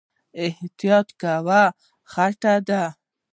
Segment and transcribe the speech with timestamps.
[0.43, 1.61] احتياط کوه،
[2.11, 2.83] خټې دي